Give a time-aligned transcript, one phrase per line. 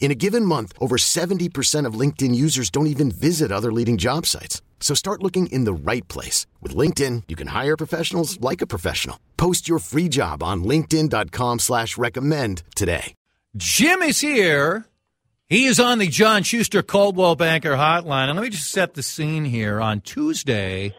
[0.00, 4.24] In a given month, over 70% of LinkedIn users don't even visit other leading job
[4.24, 4.62] sites.
[4.80, 6.46] So start looking in the right place.
[6.62, 9.18] With LinkedIn, you can hire professionals like a professional.
[9.36, 13.14] Post your free job on linkedin.com slash recommend today.
[13.56, 14.86] Jim is here.
[15.48, 18.28] He is on the John Schuster Coldwell Banker hotline.
[18.28, 19.80] And let me just set the scene here.
[19.80, 20.94] On Tuesday,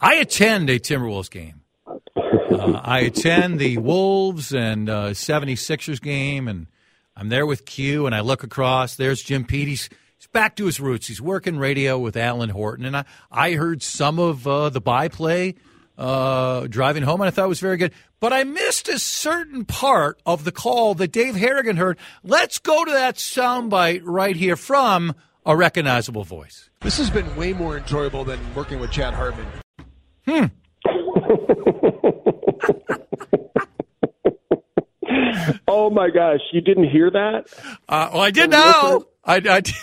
[0.00, 1.62] I attend a Timberwolves game.
[2.14, 6.68] Uh, I attend the Wolves and uh, 76ers game, and–
[7.18, 8.94] I'm there with Q, and I look across.
[8.94, 9.66] There's Jim Pete.
[9.66, 11.08] He's, he's back to his roots.
[11.08, 15.56] He's working radio with Alan Horton, and I, I heard some of uh, the byplay
[15.98, 17.92] uh, driving home, and I thought it was very good.
[18.20, 21.98] But I missed a certain part of the call that Dave Harrigan heard.
[22.22, 26.70] Let's go to that soundbite right here from a recognizable voice.
[26.82, 29.46] This has been way more enjoyable than working with Chad Hartman.
[30.24, 30.44] Hmm.
[35.66, 37.46] oh my gosh, you didn't hear that?
[37.88, 39.02] Uh, well, I did now.
[39.24, 39.74] I, I, did,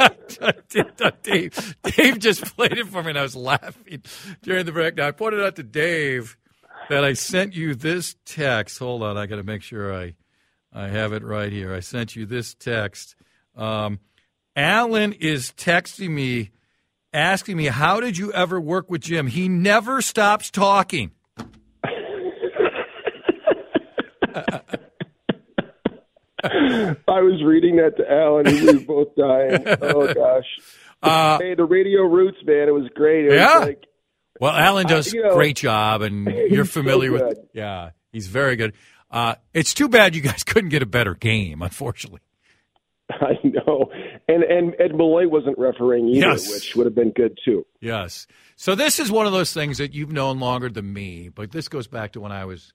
[0.40, 0.86] I did.
[1.22, 4.02] Dave, Dave just played it for me, and I was laughing
[4.42, 4.96] during the break.
[4.96, 6.36] Now I pointed out to Dave
[6.88, 8.80] that I sent you this text.
[8.80, 10.14] Hold on, I got to make sure I
[10.72, 11.72] I have it right here.
[11.72, 13.14] I sent you this text.
[13.56, 14.00] Um,
[14.56, 16.50] Alan is texting me,
[17.12, 19.28] asking me, "How did you ever work with Jim?
[19.28, 21.12] He never stops talking."
[27.08, 29.64] I was reading that to Alan, and we were both dying.
[29.82, 30.44] Oh gosh!
[31.02, 33.24] Uh, hey, the radio roots, man, it was great.
[33.24, 33.60] It yeah.
[33.60, 33.84] Was like,
[34.38, 37.38] well, Alan does a great job, and you're familiar so with.
[37.54, 38.74] Yeah, he's very good.
[39.10, 42.20] Uh, it's too bad you guys couldn't get a better game, unfortunately.
[43.10, 43.90] I know,
[44.28, 46.48] and and Ed Malloy wasn't refereeing either, yes.
[46.48, 47.64] which would have been good too.
[47.80, 48.26] Yes.
[48.56, 51.68] So this is one of those things that you've known longer than me, but this
[51.68, 52.74] goes back to when I was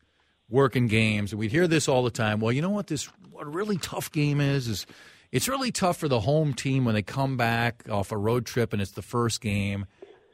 [0.50, 2.39] working games, and we'd hear this all the time.
[2.39, 4.85] Well, you know what this what a really tough game is is
[5.31, 8.72] it's really tough for the home team when they come back off a road trip
[8.72, 9.85] and it's the first game.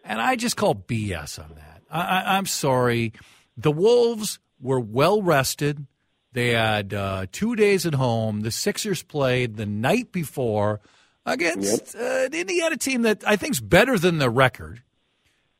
[0.03, 1.81] And I just call BS on that.
[1.89, 3.13] I, am sorry.
[3.57, 5.85] The Wolves were well rested.
[6.33, 8.41] They had uh, two days at home.
[8.41, 10.79] The Sixers played the night before
[11.25, 14.81] against uh, an Indiana team that I think is better than the record.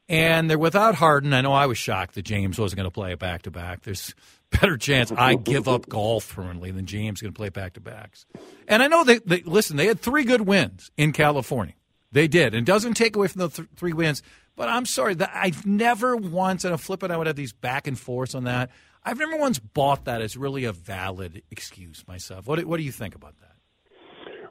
[0.07, 1.33] And they're without Harden.
[1.33, 3.81] I know I was shocked that James wasn't going to play a back to back.
[3.83, 4.13] There's
[4.51, 8.25] better chance I give up golf permanently than James going to play back to backs.
[8.67, 9.77] And I know they, they, listen.
[9.77, 11.75] They had three good wins in California.
[12.11, 14.21] They did, and doesn't take away from the th- three wins.
[14.57, 17.09] But I'm sorry that I've never once, and I'm flipping.
[17.09, 18.69] I would have these back and forths on that.
[19.03, 22.47] I've never once bought that as really a valid excuse myself.
[22.47, 23.51] What What do you think about that?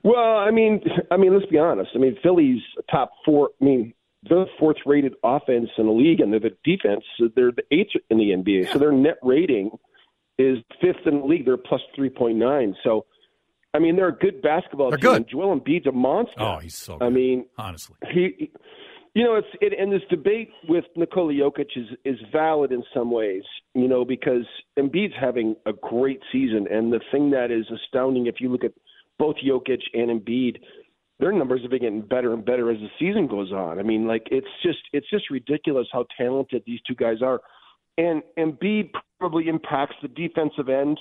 [0.02, 0.80] Well, I mean,
[1.10, 1.90] I mean, let's be honest.
[1.94, 3.50] I mean, Philly's top four.
[3.60, 7.04] I mean, they're the fourth rated offense in the league, and they're the defense.
[7.18, 8.72] They're the eighth in the NBA.
[8.72, 9.70] So their net rating
[10.40, 11.44] is fifth in the league.
[11.44, 12.74] They're plus three point nine.
[12.82, 13.06] So,
[13.74, 15.12] I mean, they're a good basketball they're team.
[15.12, 15.28] Good.
[15.30, 16.40] Joel Embiid's a monster.
[16.40, 16.98] Oh, he's so.
[16.98, 17.04] Good.
[17.04, 18.50] I mean, honestly, he.
[19.12, 23.10] You know, it's it, and this debate with Nikola Jokic is is valid in some
[23.10, 23.42] ways.
[23.74, 24.46] You know, because
[24.78, 28.72] Embiid's having a great season, and the thing that is astounding, if you look at
[29.18, 30.58] both Jokic and Embiid,
[31.18, 33.80] their numbers have been getting better and better as the season goes on.
[33.80, 37.40] I mean, like it's just it's just ridiculous how talented these two guys are
[38.00, 40.98] and Embiid probably impacts the defensive end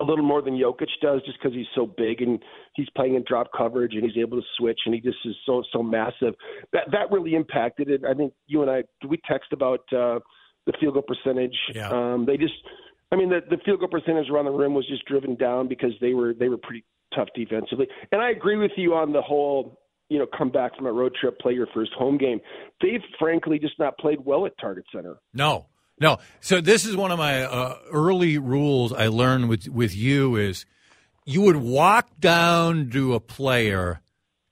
[0.00, 2.38] a little more than Jokic does, just because he's so big and
[2.74, 5.62] he's playing in drop coverage and he's able to switch and he just is so
[5.72, 6.34] so massive.
[6.72, 8.02] That that really impacted it.
[8.08, 10.20] I think you and I we text about uh,
[10.66, 11.56] the field goal percentage.
[11.74, 11.88] Yeah.
[11.88, 12.54] Um, they just,
[13.10, 15.92] I mean, the the field goal percentage around the rim was just driven down because
[16.00, 16.84] they were they were pretty
[17.14, 17.88] tough defensively.
[18.12, 19.80] And I agree with you on the whole
[20.10, 22.40] you know, come back from a road trip, play your first home game.
[22.80, 25.16] They've frankly just not played well at Target Center.
[25.34, 25.66] No,
[26.00, 26.18] no.
[26.40, 30.66] So this is one of my uh, early rules I learned with with you is
[31.24, 34.00] you would walk down to a player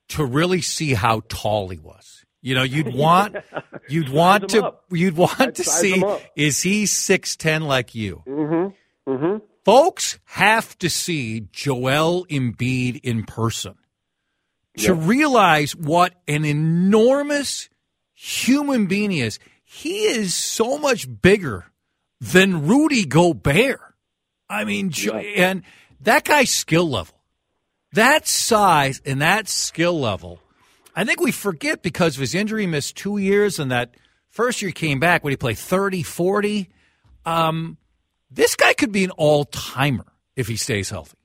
[0.09, 2.25] to really see how tall he was.
[2.41, 3.35] You know, you'd want
[3.89, 4.85] you'd want to up.
[4.91, 6.03] you'd want I'd to see
[6.35, 8.23] is he six ten like you?
[8.27, 9.11] Mm-hmm.
[9.11, 9.45] Mm-hmm.
[9.65, 13.75] Folks have to see Joel Embiid in person
[14.77, 17.69] to realize what an enormous
[18.13, 19.39] human being is.
[19.77, 21.65] He is so much bigger
[22.19, 23.79] than Rudy Gobert.
[24.49, 25.61] I mean, Jo- and
[26.01, 27.21] that guy's skill level,
[27.93, 30.39] that size and that skill level,
[30.95, 33.93] I think we forget because of his injury, he missed two years, and that
[34.29, 36.69] first year he came back when he played 30, 40.
[37.27, 37.77] Um,
[38.31, 41.19] this guy could be an all timer if he stays healthy.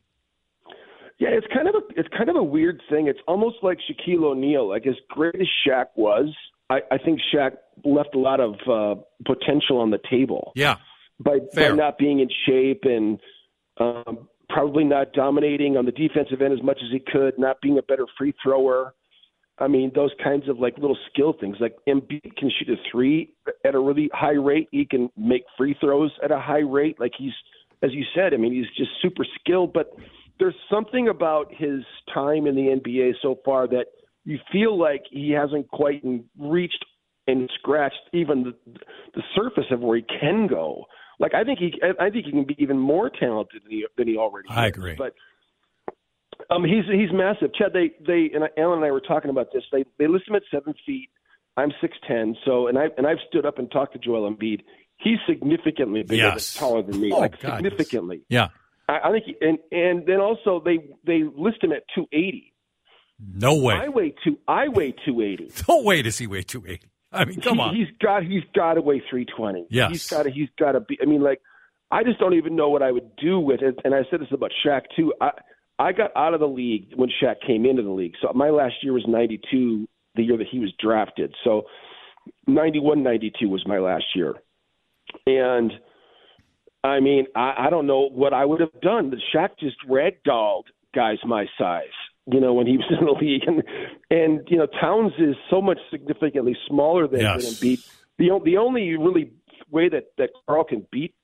[1.19, 3.07] Yeah, it's kind of a it's kind of a weird thing.
[3.07, 4.69] It's almost like Shaquille O'Neal.
[4.69, 6.35] Like as great as Shaq was,
[6.71, 7.53] I, I think Shaq
[7.85, 10.77] left a lot of uh, potential on the table Yeah.
[11.19, 13.19] by by not being in shape and
[13.79, 17.79] um, probably not dominating on the defensive end as much as he could, not being
[17.79, 18.95] a better free thrower.
[19.59, 21.57] I mean, those kinds of like little skill things.
[21.61, 23.35] Like Embiid can shoot a three
[23.65, 24.69] at a really high rate.
[24.73, 26.99] He can make free throws at a high rate.
[26.99, 27.33] Like he's,
[27.83, 29.73] as you said, I mean, he's just super skilled.
[29.73, 29.91] But
[30.39, 31.83] there's something about his
[32.13, 33.87] time in the NBA so far that
[34.25, 36.03] you feel like he hasn't quite
[36.39, 36.85] reached
[37.27, 38.53] and scratched even the,
[39.15, 40.85] the surface of where he can go.
[41.21, 44.09] Like I think he, I think he can be even more talented than he, than
[44.09, 44.49] he already.
[44.51, 44.73] I is.
[44.77, 44.97] agree.
[44.97, 45.15] But
[46.51, 47.55] um, he's he's massive.
[47.55, 49.63] Chad, they they and Alan and I were talking about this.
[49.71, 51.09] They they list him at seven feet.
[51.57, 52.37] I'm six ten.
[52.45, 54.61] So and I and I've stood up and talked to Joel Embiid.
[54.97, 56.55] He's significantly bigger, Yes.
[56.55, 57.57] taller than me, Oh, like God, yes.
[57.73, 58.23] significantly.
[58.29, 58.49] Yeah.
[58.89, 62.52] I, I think, he, and and then also they they list him at 280.
[63.35, 63.75] No way.
[63.75, 64.39] I weigh two.
[64.49, 65.53] I weigh 280.
[65.69, 66.87] no way does he weigh 280.
[67.13, 67.77] I mean, come he, on.
[67.77, 69.67] He's got he's got to weigh 320.
[69.71, 69.91] Yes.
[69.91, 70.99] He's got to he's got to be.
[71.01, 71.41] I mean, like
[71.91, 73.79] I just don't even know what I would do with it.
[73.85, 75.13] And I said this about Shaq too.
[75.21, 75.31] I
[75.79, 78.15] I got out of the league when Shaq came into the league.
[78.21, 81.35] So my last year was 92, the year that he was drafted.
[81.45, 81.63] So
[82.47, 84.35] 91, 92 was my last year.
[85.27, 85.73] And
[86.85, 89.11] I mean, I, I don't know what I would have done.
[89.11, 90.65] The Shaq just ragdolled
[90.95, 91.85] guys my size,
[92.31, 93.63] you know, when he was in the league, and
[94.11, 97.43] and you know, Towns is so much significantly smaller than, Yes.
[97.61, 97.89] than Embiid.
[98.19, 99.33] The the only really
[99.71, 101.15] way that that Carl can beat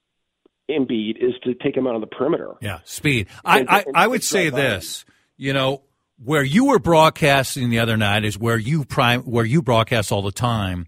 [0.70, 2.54] Embiid is to take him out on the perimeter.
[2.60, 3.28] Yeah, speed.
[3.44, 5.04] I, And- I, and- I would say this.
[5.36, 5.82] You know,
[6.22, 10.22] where you were broadcasting the other night is where you prime where you broadcast all
[10.22, 10.86] the time.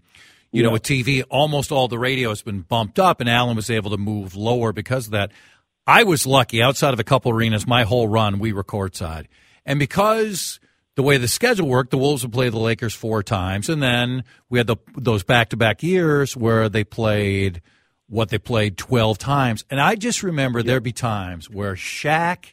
[0.53, 3.69] You know, with TV, almost all the radio has been bumped up, and Alan was
[3.69, 5.31] able to move lower because of that.
[5.87, 6.61] I was lucky.
[6.61, 9.27] Outside of a couple arenas, my whole run we were courtside,
[9.71, 10.59] and because
[10.95, 14.25] the way the schedule worked, the Wolves would play the Lakers four times, and then
[14.49, 17.61] we had the those back to back years where they played
[18.09, 22.47] what they played twelve times, and I just remember there'd be times where Shaq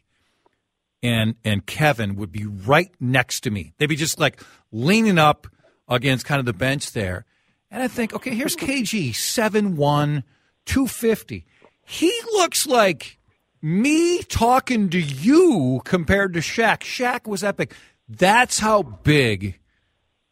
[1.03, 3.73] and and Kevin would be right next to me.
[3.79, 5.49] They'd be just like leaning up
[5.89, 7.25] against kind of the bench there.
[7.69, 10.23] And I think, okay, here's KG, 7'1,
[10.67, 11.45] 250.
[11.85, 13.18] He looks like
[13.61, 16.81] me talking to you compared to Shaq.
[16.81, 17.75] Shaq was epic.
[18.09, 19.59] That's how big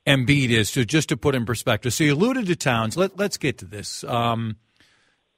[0.06, 1.93] Embiid is, to just to put in perspective.
[1.93, 2.96] So you alluded to Towns.
[2.96, 4.05] Let, let's get to this.
[4.05, 4.56] Um,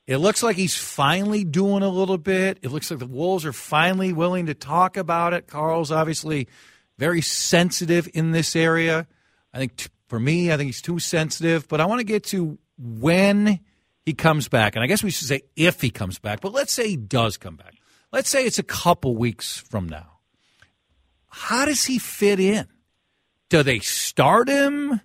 [0.06, 2.58] it looks like he's finally doing a little bit.
[2.62, 5.46] It looks like the Wolves are finally willing to talk about it.
[5.46, 6.48] Carl's obviously
[6.98, 9.06] very sensitive in this area.
[9.52, 11.68] I think t- for me, I think he's too sensitive.
[11.68, 13.60] But I want to get to when
[14.08, 16.40] he comes back, and I guess we should say if he comes back.
[16.40, 17.74] But let's say he does come back.
[18.10, 20.20] Let's say it's a couple weeks from now.
[21.26, 22.66] How does he fit in?
[23.50, 25.02] Do they start him?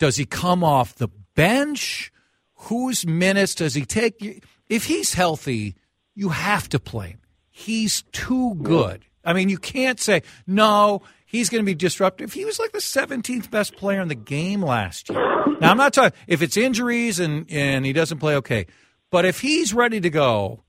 [0.00, 2.12] Does he come off the bench?
[2.54, 4.44] Whose minutes does he take?
[4.68, 5.76] If he's healthy,
[6.16, 7.20] you have to play him.
[7.50, 9.04] He's too good.
[9.24, 12.32] I mean, you can't say, no, he's going to be disruptive.
[12.32, 15.20] He was like the 17th best player in the game last year.
[15.60, 18.66] Now, I'm not talking, if it's injuries and, and he doesn't play, okay.
[19.10, 20.64] But if he's ready to go,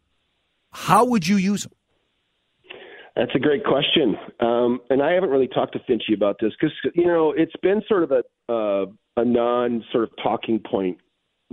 [0.72, 1.72] how would you use him?
[3.16, 6.74] That's a great question, um, and I haven't really talked to Finchy about this because
[6.96, 8.86] you know it's been sort of a uh,
[9.18, 10.98] a non sort of talking point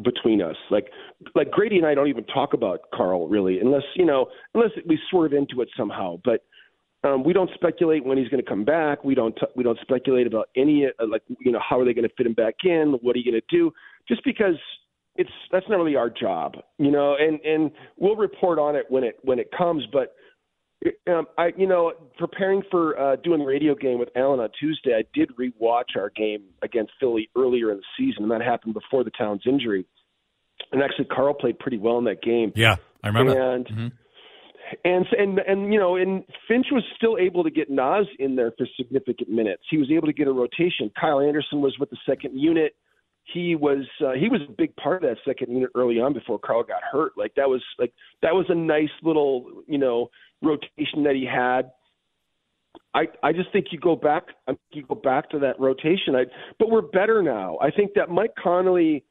[0.04, 0.54] between us.
[0.70, 0.86] Like
[1.34, 5.00] like Grady and I don't even talk about Carl really, unless you know unless we
[5.10, 6.20] swerve into it somehow.
[6.24, 6.42] But
[7.04, 9.04] um, we don't speculate when he's going to come back.
[9.04, 11.94] We don't t- we don't speculate about any uh, like you know how are they
[11.94, 12.98] going to fit him back in?
[13.02, 13.72] What are you going to do?
[14.08, 14.56] Just because
[15.16, 17.14] it's that's not really our job, you know.
[17.18, 20.14] And and we'll report on it when it when it comes, but
[21.08, 24.94] um, I, you know, preparing for uh, doing the radio game with Alan on Tuesday,
[24.94, 29.02] I did rewatch our game against Philly earlier in the season, and that happened before
[29.02, 29.84] the Towns injury.
[30.72, 32.52] And actually, Carl played pretty well in that game.
[32.54, 33.54] Yeah, I remember.
[33.54, 33.92] And Mhm.
[34.84, 38.52] And and and you know, and Finch was still able to get Naz in there
[38.58, 39.62] for significant minutes.
[39.70, 40.90] He was able to get a rotation.
[41.00, 42.74] Kyle Anderson was with the second unit.
[43.34, 46.38] he was uh, he was a big part of that second unit early on before
[46.38, 47.12] Carl got hurt.
[47.16, 50.10] Like that was like that was a nice little you know
[50.42, 51.70] rotation that he had.
[52.94, 56.14] I I just think you go back I think you go back to that rotation.
[56.14, 56.24] I
[56.58, 57.58] but we're better now.
[57.60, 59.04] I think that Mike Conley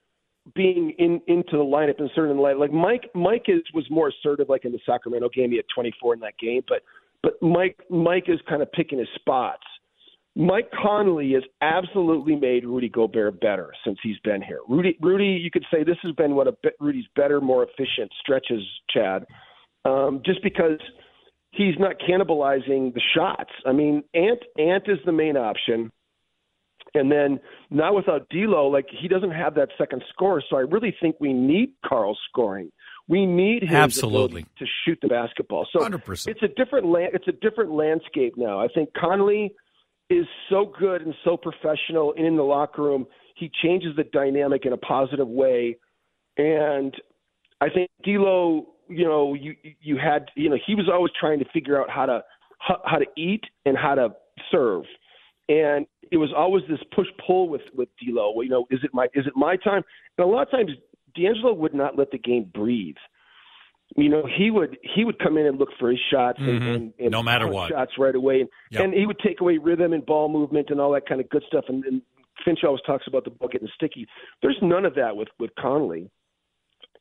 [0.56, 4.50] being in into the lineup and certain light like Mike Mike is was more assertive
[4.50, 5.52] like in the Sacramento game.
[5.52, 6.84] He had 24 in that game, but
[7.24, 9.64] but Mike Mike is kind of picking his spots.
[10.36, 14.60] Mike Conley has absolutely made Rudy Gobert better since he's been here.
[14.70, 18.62] Rudy, Rudy, you could say this has been one of Rudy's better, more efficient stretches,
[18.92, 19.26] Chad,
[19.84, 20.80] um, just because
[21.50, 23.50] he's not cannibalizing the shots.
[23.66, 25.92] I mean, Ant Ant is the main option,
[26.94, 27.40] and then
[27.70, 30.42] now without D'Lo, like he doesn't have that second score.
[30.50, 32.72] So I really think we need Carl scoring.
[33.08, 34.44] We need his Absolutely.
[34.60, 35.68] to shoot the basketball.
[35.72, 36.28] So 100%.
[36.28, 38.60] it's a different la- it's a different landscape now.
[38.60, 39.54] I think Conley
[40.10, 43.08] is so good and so professional and in the locker room.
[43.36, 45.78] He changes the dynamic in a positive way,
[46.38, 46.94] and
[47.62, 51.46] I think D'Lo, you know, you you had you know he was always trying to
[51.54, 52.24] figure out how to
[52.60, 54.10] how, how to eat and how to
[54.52, 54.84] serve,
[55.50, 58.42] and it was always this push pull with with D'Lo.
[58.42, 59.84] You know, is it my is it my time?
[60.18, 60.72] And a lot of times
[61.16, 62.96] D'Angelo would not let the game breathe
[63.96, 66.76] you know, he would he would come in and look for his shots and, Mhm.
[66.76, 67.70] and, and No matter what.
[67.70, 68.84] shots right away, and, Yep.
[68.84, 71.44] and he would take away rhythm and ball movement and all that kind of good
[71.48, 71.64] stuff.
[71.70, 72.02] And, and
[72.44, 74.06] Finch always talks about the ball getting sticky.
[74.42, 76.10] There's none of that with with Conley,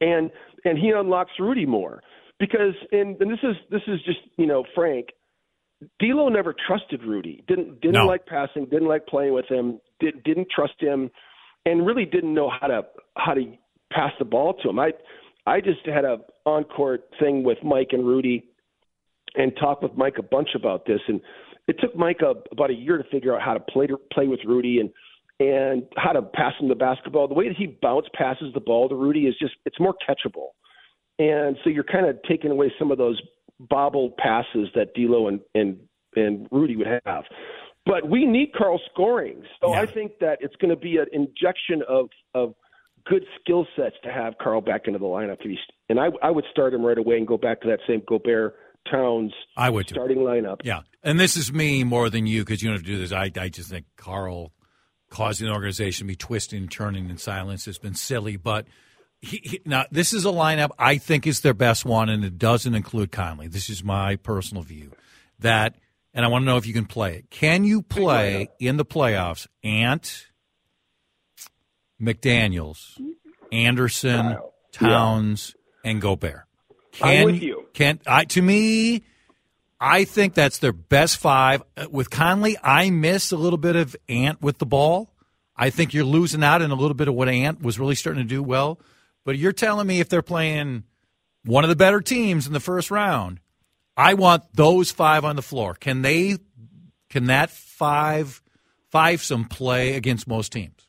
[0.01, 0.31] and
[0.65, 2.05] and he unlocks Rudy more
[2.39, 5.09] because and, and this is this is just you know Frank.
[6.01, 7.45] D'Lo never trusted Rudy.
[7.49, 8.07] Didn't didn't No.
[8.07, 8.65] like passing.
[8.67, 9.81] Didn't like playing with him.
[10.01, 11.11] Did, didn't trust him,
[11.67, 13.53] and really didn't know how to how to
[13.93, 14.79] pass the ball to him.
[14.79, 14.93] I
[15.47, 18.45] I just had a on court thing with Mike and Rudy,
[19.35, 21.01] and talked with Mike a bunch about this.
[21.09, 21.21] And
[21.69, 24.29] it took Mike a, about a year to figure out how to play to play
[24.29, 24.91] with Rudy and
[25.39, 27.29] and how to pass him the basketball.
[27.29, 30.49] The way that he bounce passes the ball to Rudy is just it's more catchable.
[31.19, 33.21] And so you're kind of taking away some of those
[33.61, 35.79] bobble passes that D'Lo and and
[36.15, 37.25] and Rudy would have.
[37.85, 39.43] But we need Carl scoring.
[39.61, 39.83] So Yeah.
[39.83, 42.55] I think that it's going to be an injection of of
[43.05, 45.39] good skill sets to have Carl back into the lineup.
[45.89, 48.57] And I I would start him right away and go back to that same Gobert
[48.91, 49.95] Towns I would too.
[49.95, 50.61] starting lineup.
[50.65, 53.13] Yeah, and this is me more than you because you don't have to do this.
[53.13, 54.53] I, I just think Carl
[55.11, 58.37] causing the organization to be twisting and turning in silence has been silly.
[58.37, 58.67] But
[59.27, 62.39] he, he, now this is a lineup I think is their best one, and it
[62.39, 63.49] doesn't include Conley.
[63.49, 64.93] This is my personal view.
[65.39, 65.75] That,
[66.15, 67.31] and I want to know if you can play it.
[67.31, 69.47] Can you play in the playoffs?
[69.63, 70.27] Ant,
[72.01, 73.01] McDaniels,
[73.53, 74.39] Anderson.
[74.73, 76.45] Towns, and Gobert.
[77.01, 77.67] I'm Can, with you.
[77.73, 78.25] Can I?
[78.27, 79.05] To me,
[79.81, 81.63] I think that's their best five.
[81.77, 85.11] Uh, With Conley, I miss a little bit of Ant with the ball.
[85.57, 88.23] I think you're losing out in a little bit of what Ant was really starting
[88.23, 88.79] to do well.
[89.27, 90.85] But you're telling me if they're playing
[91.45, 93.41] one of the better teams in the first round,
[93.97, 95.75] I want those five on the floor.
[95.75, 96.39] Can they?
[97.11, 98.41] Can that five
[98.91, 100.89] five some play against most teams?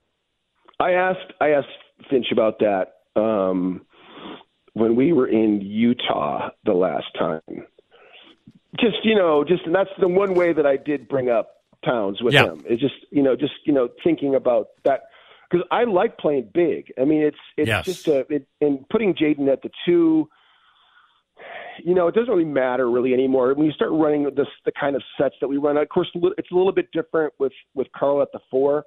[0.79, 1.67] I asked I asked
[2.12, 3.82] Finch about that um,
[4.74, 7.41] when we were in Utah the last time.
[8.79, 11.50] Just you know, just and that's the one way that I did bring up
[11.84, 12.46] Towns with Yeah.
[12.51, 12.63] him.
[12.70, 15.06] Is just you know, just you know, thinking about that
[15.50, 16.94] because I like playing big.
[17.00, 17.86] I mean, it's it's Yes.
[17.86, 20.30] just a it, and putting Jaden at the two.
[21.84, 24.96] You know, it doesn't really matter really anymore when you start running this the kind
[24.96, 25.77] of sets that we run.
[25.77, 28.86] Of course, it's a little bit different with with Carl at the four,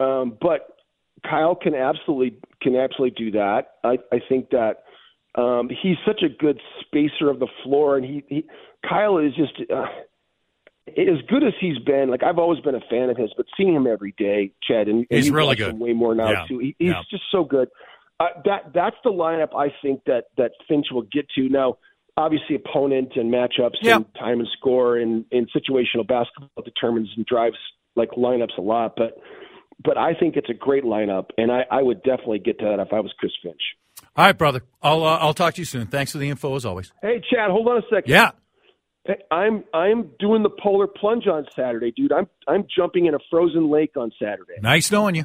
[0.00, 0.78] um, but
[1.24, 3.74] Kyle can absolutely can absolutely do that.
[3.84, 4.82] I, I think that
[5.34, 8.44] um, he's such a good spacer of the floor, and he, he
[8.88, 9.86] Kyle is just uh,
[10.96, 12.10] as good as he's been.
[12.10, 15.06] Like I've always been a fan of his, but seeing him every day, Chad, and,
[15.10, 15.78] and He's really good.
[15.78, 16.44] way more now Yeah.
[16.48, 16.58] too.
[16.58, 17.02] He, he's Yeah.
[17.10, 17.68] just so good.
[18.20, 21.78] Uh, that that's the lineup I think that that Finch will get to now.
[22.16, 23.96] Obviously, opponent and matchups Yeah.
[23.96, 27.56] and time and score and, and situational basketball determines and drives
[27.94, 29.18] like lineups a lot, but
[29.84, 32.80] but I think it's a great lineup, and I, I would definitely get to that
[32.80, 33.60] if I was Chris Finch.
[34.16, 34.62] All right, brother.
[34.82, 35.86] I'll uh, I'll talk to you soon.
[35.86, 36.92] Thanks for the info as always.
[37.02, 38.10] Hey, Chad, hold on a second.
[38.10, 38.32] Yeah.
[39.30, 42.12] I'm I'm doing the polar plunge on Saturday, dude.
[42.12, 44.54] I'm I'm jumping in a frozen lake on Saturday.
[44.60, 45.24] Nice knowing you.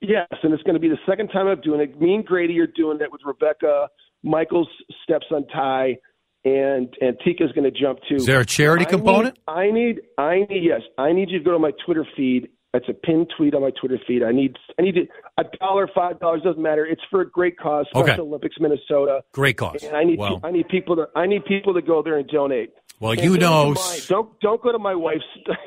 [0.00, 2.00] Yes, and it's going to be the second time I'm doing it.
[2.00, 3.88] Me and Grady are doing it with Rebecca,
[4.22, 4.68] Michael's
[5.02, 5.96] stepson Ty,
[6.44, 8.16] and and Tika's going to jump too.
[8.16, 9.38] Is there a charity I component?
[9.48, 12.48] Need, I need, I need, yes, I need you to go to my Twitter feed.
[12.74, 14.22] It's a pinned tweet on my Twitter feed.
[14.22, 14.96] I need, I need
[15.38, 16.84] a dollar, five dollars doesn't matter.
[16.84, 18.08] It's for a great cause, Okay.
[18.08, 19.22] Special Olympics Minnesota.
[19.32, 19.82] Great cause.
[19.82, 22.70] And I need, I need people to, I need people to go there and donate.
[23.00, 23.72] well, And you know.
[23.72, 25.24] my- don't don't go to my wife's.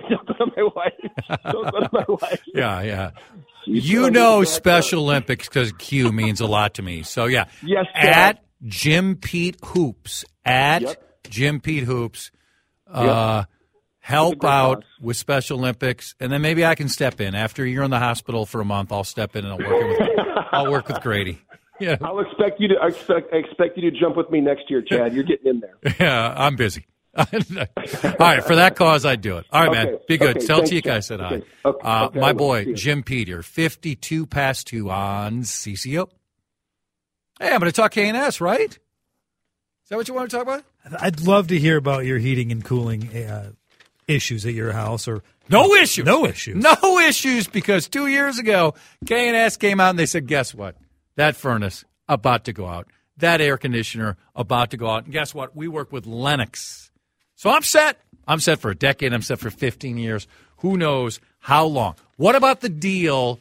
[0.09, 1.41] Don't go to my wife.
[1.51, 2.41] Don't go to my wife.
[2.53, 3.11] Yeah, yeah.
[3.65, 7.01] You know Special Olympics because Q means a lot to me.
[7.03, 7.45] So yeah.
[7.63, 8.39] Yes, At Dad.
[8.65, 10.23] Jim Pete Hoops.
[10.45, 11.03] At Yep.
[11.29, 12.29] Jim Pete Hoops.
[12.91, 13.45] Uh,
[14.01, 14.83] help out cause.
[14.99, 18.45] with Special Olympics, and then maybe I can step in after you're in the hospital
[18.45, 18.91] for a month.
[18.91, 20.09] I'll step in and I'll work with
[20.51, 21.39] I'll work with Grady.
[21.79, 24.69] Yeah, I'll expect you to I expect, I expect you to jump with me next
[24.69, 25.13] year, Chad.
[25.13, 25.77] You're getting in there.
[25.99, 26.85] yeah, I'm busy.
[27.17, 27.25] All
[28.19, 29.45] right, for that cause, I'd do it.
[29.51, 29.97] All right, man.
[30.07, 30.37] Be good.
[30.37, 31.03] okay, Tell thanks, Tika I Chad.
[31.05, 31.41] said hi.
[31.65, 36.07] okay, Uh, okay, my boy, Jim Peter, 52 past 2 on CCO.
[37.39, 38.69] Hey, I'm going to talk K&S, right?
[38.71, 38.79] Is
[39.89, 40.63] that what you want to talk about?
[41.01, 43.51] I'd love to hear about your heating and cooling uh,
[44.07, 46.05] issues at your house or No issues.
[46.05, 46.55] No issues.
[46.55, 48.73] No issues because two years ago,
[49.05, 50.75] K&S came out and they said, guess what?
[51.15, 52.87] That furnace about to go out.
[53.17, 55.03] That air conditioner about to go out.
[55.03, 55.55] And guess what?
[55.55, 56.91] We work with Lennox.
[57.35, 57.99] So I'm set.
[58.27, 59.13] I'm set for a decade.
[59.13, 60.27] I'm set for 15 years.
[60.57, 61.95] Who knows how long?
[62.17, 63.39] What about the deal?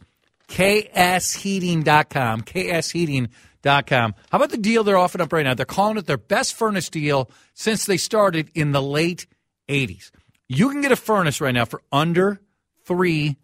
[0.48, 2.42] KSHeating.com.
[2.42, 4.14] KSHeating.com.
[4.30, 5.54] How about the deal they're offering up right now?
[5.54, 9.26] They're calling it their best furnace deal since they started in the late
[9.68, 10.10] 80s.
[10.52, 12.40] You can get a furnace right now for under
[12.84, 13.36] $3,000.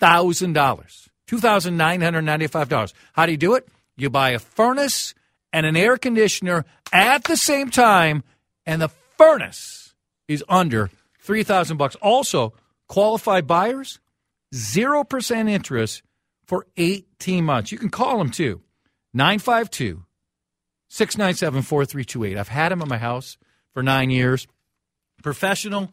[0.00, 2.92] $2,995.
[3.12, 3.68] How do you do it?
[3.98, 5.14] You buy a furnace
[5.52, 8.24] and an air conditioner at the same time,
[8.64, 9.94] and the furnace
[10.26, 10.90] is under
[11.20, 11.96] 3000 bucks.
[11.96, 12.54] Also,
[12.88, 14.00] qualified buyers,
[14.54, 16.02] 0% interest
[16.46, 17.72] for 18 months.
[17.72, 18.62] You can call them too.
[19.12, 20.02] 952
[20.88, 22.38] 697 4328.
[22.38, 23.36] I've had them at my house
[23.74, 24.46] for nine years.
[25.22, 25.92] Professional,